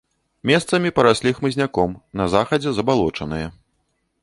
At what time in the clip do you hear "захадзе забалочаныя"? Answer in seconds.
2.37-3.47